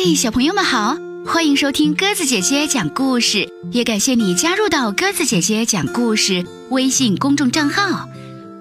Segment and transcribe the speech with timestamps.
[0.00, 0.96] 嗨，小朋友们好，
[1.26, 8.08] 欢迎收听鸽子姐姐讲故事，也感谢你加入到鸽子姐姐讲故事微信公众账号。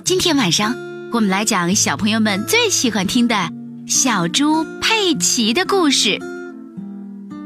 [0.03, 0.75] 今天晚上
[1.11, 3.51] 我们来讲小朋友们最喜欢听的
[3.85, 6.17] 小猪佩奇的故事。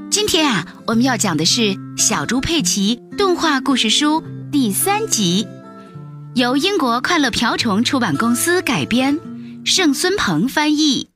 [0.09, 1.61] 今天啊，我们要讲的是
[1.97, 4.23] 《小猪佩奇》动画故事书
[4.53, 5.45] 第三集，
[6.35, 9.19] 由英国快乐瓢虫出版公司改编，
[9.65, 11.10] 盛孙鹏翻译。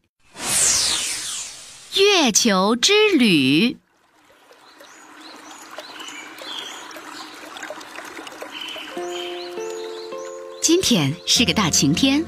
[1.95, 3.77] 月球之旅。
[10.61, 12.25] 今天是个大晴天，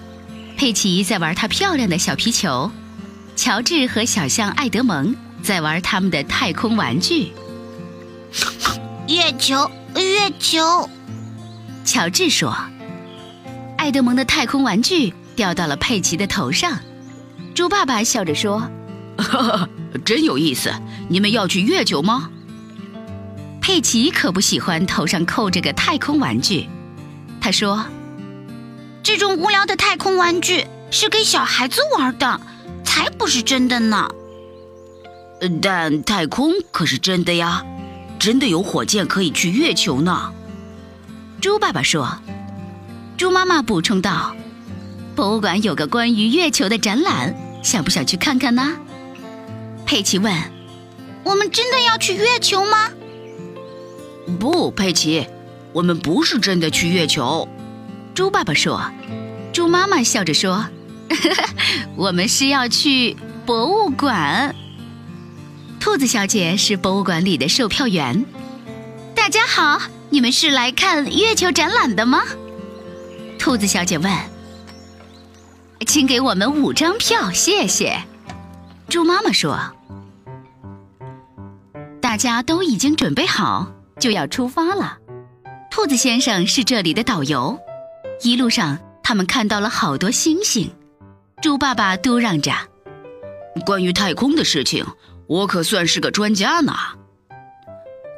[0.55, 2.71] 佩奇在玩她漂亮的小皮球，
[3.35, 7.33] 乔治和小象爱德蒙在玩他们的太空玩具。
[9.09, 10.89] 月球，月球，
[11.83, 12.55] 乔治说
[13.75, 16.79] ：“爱德蒙的太空玩具掉到了佩奇的头上。”
[17.53, 18.65] 猪爸爸笑着说。
[19.17, 19.69] 哈哈，
[20.05, 20.71] 真有意思！
[21.09, 22.29] 你们要去月球吗？
[23.61, 26.67] 佩奇可不喜欢头上扣着个太空玩具，
[27.41, 27.85] 他说
[29.03, 32.39] ：“这种无聊的太空玩具是给小孩子玩的，
[32.85, 34.07] 才不是真的呢。”
[35.61, 37.63] 但太空可是真的呀，
[38.17, 40.31] 真的有火箭可以去月球呢。
[41.41, 42.17] 猪爸爸说。
[43.17, 44.35] 猪妈妈补充道
[45.15, 48.77] ：“博物馆有个关于月球的展览，想不想去看看呢？”
[49.87, 50.35] 佩奇问
[51.23, 52.91] ：“我们真的要去月球吗
[54.37, 55.25] ？”“不，佩奇，
[55.71, 57.47] 我们不是真的去月球。”
[58.13, 58.91] 猪爸爸说。
[59.53, 60.67] 猪妈妈笑着说
[61.95, 63.15] ：“我们是要去
[63.45, 64.53] 博物馆。”
[65.79, 68.25] 兔子小姐是博物馆里的售票员。
[69.15, 72.23] 大家好，你们是来看月球展览的吗？
[73.39, 74.13] 兔子小姐问。
[75.87, 78.03] “请给我们五张票，谢谢。”
[78.89, 79.57] 猪妈妈说。
[82.07, 83.69] 大家都已经准备好，
[83.99, 84.97] 就要出发了。
[85.69, 87.59] 兔子先生是这里的导游。
[88.21, 90.71] 一路上，他们看到了好多星星。
[91.41, 92.53] 猪爸爸嘟囔着
[93.67, 94.85] ：“关于太空的事情，
[95.27, 96.73] 我可算是个专家呢。”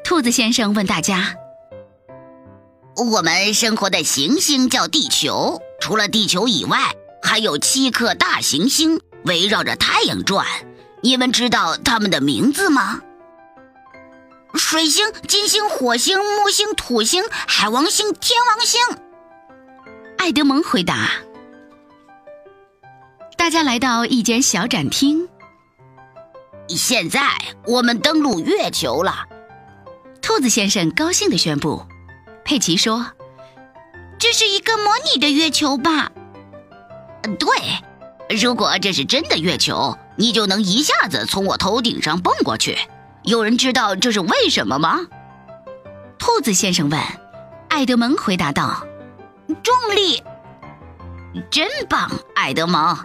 [0.06, 1.36] 兔子先生问大家
[3.12, 6.94] ：“我们生活的行星叫地球，除了地球以外，
[7.24, 10.46] 还有七颗大行星围绕着太阳转。
[11.02, 13.02] 你们知道它们的名字吗？”
[14.56, 18.82] 水星、金星、火星、木星、土星、海王星、天王星。
[20.18, 21.12] 爱德蒙回答。
[23.38, 25.30] 大家来到一间小展厅。
[26.68, 27.22] 现在
[27.66, 29.26] 我们登陆月球了，
[30.22, 31.86] 兔子先生高兴地宣布。
[32.44, 33.12] 佩奇说
[34.20, 36.12] ：“这是一个模拟的月球吧
[37.40, 42.78] ？”“对，如果这是真的月球，你就能一下子从我头顶上蹦过去。”
[43.24, 45.00] 有人知道这是为什么吗？
[46.18, 47.02] 兔子先生问。
[47.70, 48.86] 爱德蒙回答道
[49.64, 50.24] ：“重力，
[51.52, 52.10] 真棒！
[52.36, 52.98] 爱德蒙，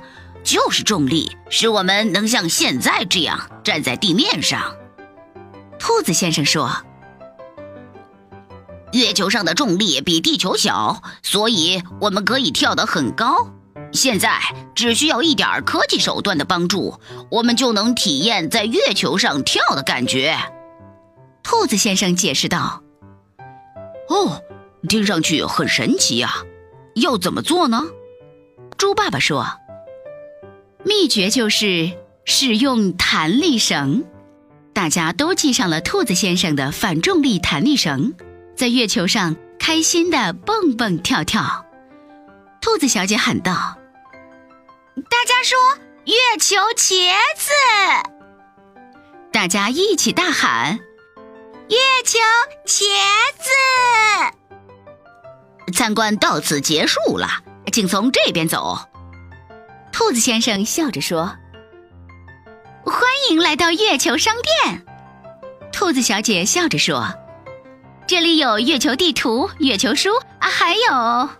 [0.42, 4.74] 就是重力，使我们能像现在这样站在地面上。”
[5.78, 6.70] 兔子先生说
[8.92, 13.50] ：“月球上的重力比地球小，所以我们可以跳得很高。”
[13.94, 14.38] 现在
[14.74, 16.98] 只需要一点科技手段的帮助，
[17.30, 20.36] 我们就能体验在月球上跳的感觉。
[21.44, 22.82] 兔子先生解释道
[24.10, 24.42] ：“哦，
[24.88, 26.34] 听上去很神奇呀，
[26.96, 27.84] 要怎么做呢？”
[28.76, 29.46] 猪爸爸说
[30.84, 31.92] ：“秘诀就是
[32.24, 34.04] 使用弹力绳。”
[34.74, 38.14] 大家都系上了兔子先生的反重力弹力绳，
[38.56, 41.64] 在月球上开心的蹦蹦跳跳。
[42.60, 43.78] 兔子小姐喊道。
[45.24, 45.58] 大家说
[46.04, 47.50] “月球茄子”，
[49.32, 50.78] 大家一起大喊
[51.70, 52.18] “月球
[52.66, 52.84] 茄
[53.38, 53.48] 子”。
[55.72, 57.26] 参观到此结束了，
[57.72, 58.78] 请从这边走。
[59.92, 61.34] 兔子先生笑着说
[62.84, 63.00] ：“欢
[63.30, 64.84] 迎来到月球商店。”
[65.72, 67.14] 兔子小姐笑着说
[68.06, 70.10] ：“这里有月球地图、月球书
[70.40, 71.30] 啊，还有……”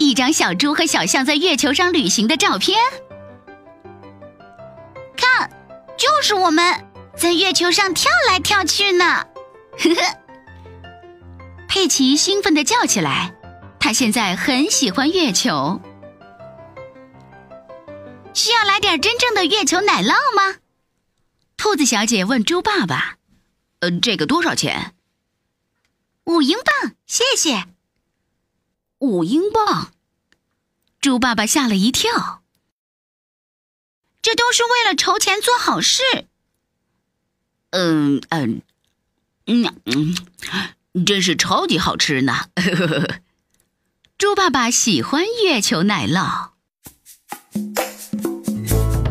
[0.00, 2.80] 一张小猪和小象在月球上旅行的照片，
[5.14, 5.50] 看，
[5.98, 9.26] 就是我们在月球上跳来跳去呢。
[9.78, 10.18] 呵呵，
[11.68, 13.34] 佩奇兴奋地叫起来，
[13.78, 15.78] 他现在很喜欢月球。
[18.32, 20.56] 需要来点真正的月球奶酪吗？
[21.58, 23.16] 兔子小姐问猪爸爸。
[23.80, 24.94] 呃，这个多少钱？
[26.24, 27.66] 五英镑，谢谢。
[29.00, 29.92] 五英镑，
[31.00, 32.42] 猪爸爸吓了一跳。
[34.20, 36.02] 这都是为了筹钱做好事。
[37.70, 38.60] 嗯嗯
[39.46, 42.48] 嗯嗯，真是超级好吃呢！
[44.18, 46.50] 猪爸爸喜欢月球奶酪。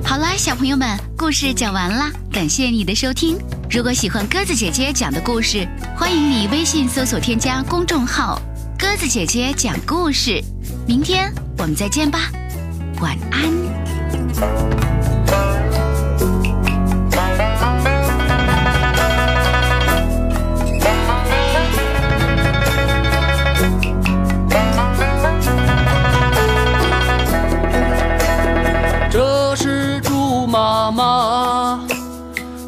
[0.05, 3.39] 好了，小朋友们，故事讲完了，感谢你的收听。
[3.71, 8.39] 如果喜欢鸽子姐姐讲的故事，欢迎你微信搜索添加公众号
[8.89, 10.43] “鸽子姐姐讲故事”。
[10.87, 12.31] 明天我们再见吧，
[12.99, 13.53] 晚安。
[29.11, 31.79] 这是猪妈妈，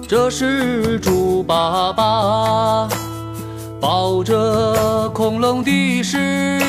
[0.08, 2.88] 这是猪爸爸，
[3.82, 6.62] 抱着恐龙的是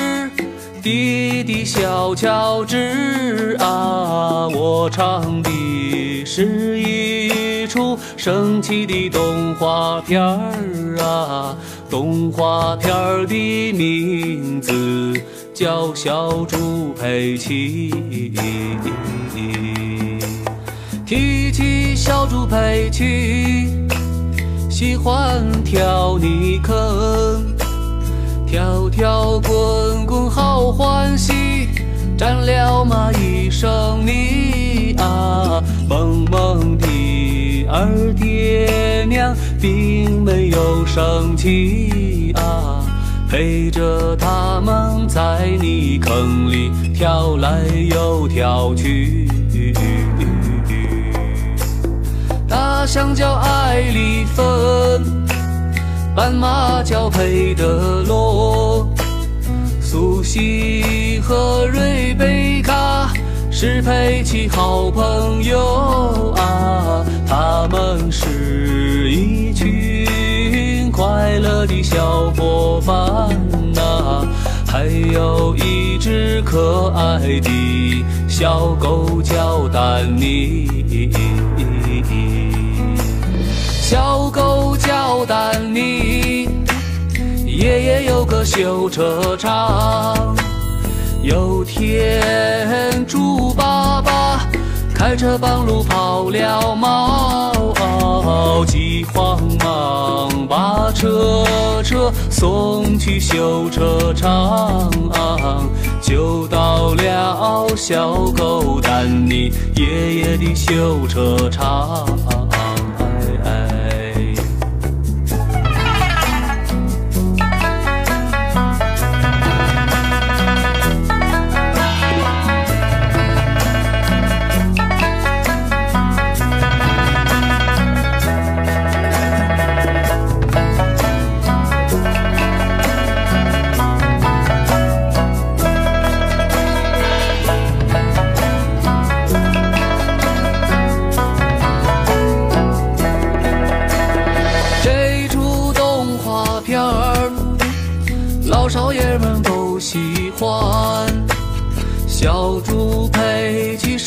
[0.83, 4.49] 弟弟小乔治啊！
[4.49, 11.55] 我唱的是一出神奇的动画片儿啊，
[11.91, 14.73] 动画片儿的名字
[15.53, 17.91] 叫小猪佩奇。
[21.05, 23.69] 提起小猪佩奇，
[24.83, 26.75] 喜欢跳泥坑，
[28.45, 31.69] 跳跳滚滚好欢喜，
[32.19, 33.71] 沾了嘛一身
[34.05, 35.63] 泥啊！
[35.89, 42.85] 萌萌的二爹娘并没有生气啊，
[43.31, 49.29] 陪着他们在泥坑里跳来又跳去。
[52.83, 55.25] 大象叫艾丽芬，
[56.17, 58.89] 斑马叫佩德罗，
[59.81, 63.13] 苏西和瑞贝卡
[63.53, 73.29] 是佩奇好朋友啊，他们是一群快乐的小伙伴
[73.73, 74.27] 呐、
[74.67, 80.67] 还有一只可爱的小狗叫丹尼。
[83.93, 86.49] 小狗叫丹尼，
[87.45, 90.35] 爷爷有个修车厂。
[91.23, 94.47] 有天猪爸爸
[94.95, 101.45] 开车半路跑了锚，急慌忙把车
[101.85, 104.91] 车送去修车厂，
[106.01, 112.07] 就到了小狗丹尼爷爷的修车厂。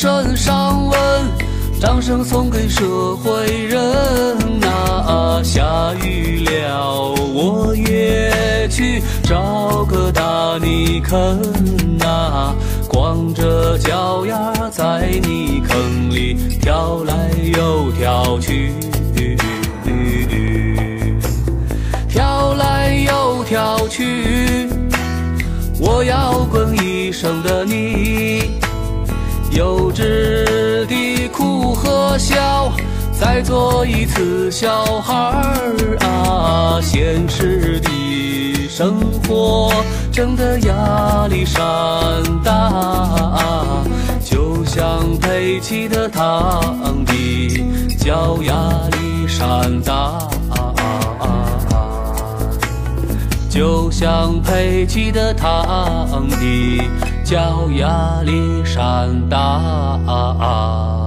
[0.06, 0.98] 身上纹，
[1.80, 10.22] 掌声送给社会人呐、下雨了，我也去找个大
[10.64, 11.42] 泥坑
[11.98, 12.54] 呐、
[12.86, 18.72] 光着脚丫在泥坑里跳来又跳去。
[22.08, 24.68] 跳来又跳去，
[25.80, 26.35] 我要
[32.18, 32.72] 笑，
[33.12, 36.80] 再做一次小孩儿啊！
[36.82, 39.72] 现实的生活
[40.12, 41.62] 真的压力山
[42.44, 43.84] 大，
[44.24, 47.64] 就像佩奇的堂弟
[47.98, 48.54] 叫压
[48.92, 50.18] 力山大。
[53.48, 56.82] 就像佩奇的堂弟
[57.24, 61.05] 叫亚历山大啊啊！